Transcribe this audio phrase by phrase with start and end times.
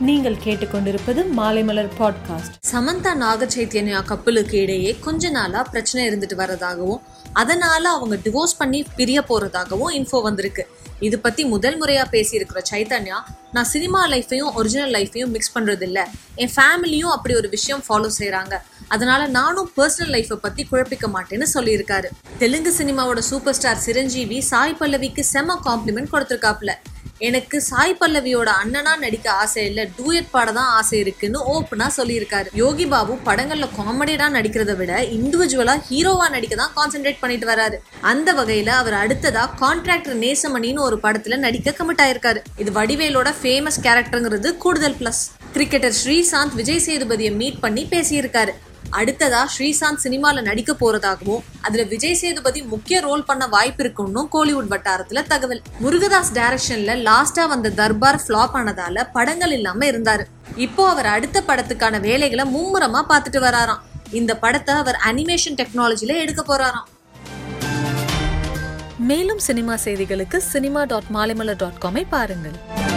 [0.00, 7.00] நீங்கள் கேட்டுக்கொண்டிருப்பது மாலைமலர் பாட்காஸ்ட் சமந்தா நாக சைத்தன்யா கப்பலுக்கு இடையே கொஞ்ச நாளா பிரச்சனை இருந்துட்டு வர்றதாகவும்
[7.32, 10.66] அதனால அவங்க டிவோர்ஸ் பண்ணி பிரிய போறதாகவும் இன்ஃபோ வந்திருக்கு.
[11.00, 13.14] இது பத்தி முதல் முறையா பேசியிருக்கிற சைத்தன்யா
[13.52, 18.54] நான் சினிமா லைஃபையும் ஒரிஜினல் லைஃபையும் மிக்ஸ் பண்றது இல்ல என் ஃபேமிலியும் அப்படி ஒரு விஷயம் ஃபாலோ செய்யறாங்க
[18.88, 22.06] அதனால நானும் பர்சனல் லைஃப்பை பத்தி குழப்பிக்க மாட்டேன்னு சொல்லியிருக்காரு.
[22.38, 26.70] தெலுங்கு சினிமாவோட சூப்பர் ஸ்டார் சிரஞ்சீவி சாய் பல்லவிக்கு செம காம்ப்ளிமெண்ட் கொடுத்திருக்காப்ல
[27.18, 32.48] எனக்கு சாய் பல்லவியோட அண்ணனா நடிக்க ஆசை இல்ல டூயட் பாட தான் ஆசை இருக்குன்னு ஓப்பனா சொல்லியிருக்காரு.
[32.52, 37.78] யோகி பாபு படங்கள்ல காமெடியா நடிக்கிறத விட இண்டிவிஜுவலா ஹீரோவா நடிக்க தான் கான்சென்ட்ரேட் பண்ணிட்டு வராரு.
[38.00, 42.42] அந்த வகையில அவர் அடுத்ததா கான்ட்ராக்டர் நேசமணின்னு ஒரு படத்துல நடிக்க கமிட் ஆயிருக்காரு.
[42.58, 48.54] இது வடிவேலோட ஃபேமஸ் கேரக்டருங்கிறது கூடுதல் பிளஸ் கிரிக்கெட்டர் ஸ்ரீசாந்த் விஜய் சேதுபதியை மீட் பண்ணி பேசியிருக்காரு.
[48.92, 55.22] அடுத்ததா ஸ்ரீசாந்த் சினிமால நடிக்க போறதாகவும் அதுல விஜய் சேதுபதி முக்கிய ரோல் பண்ண வாய்ப்பு இருக்குன்னு கோலிவுட் வட்டாரத்துல
[55.22, 55.62] தகவல்.
[55.82, 60.24] முருகதாஸ் டைரக்ஷன்ல லாஸ்டா வந்த தர்பார் ஃபிளாப் ஆனதால படங்கள் இல்லாம இருந்தாரு.
[60.56, 63.78] இப்போ அவர் அடுத்த படத்துக்கான வேலைகளை மும்முரமா பார்த்துட்டு வராராம்.
[64.10, 66.86] இந்த படத்தை அவர் அனிமேஷன் டெக்னாலஜில எடுக்க போறாராம்.
[68.98, 72.95] மேலும் சினிமா செய்திகளுக்கு சினிமா டாட் மாலைமலர் டாட் காமை பாருங்கள்.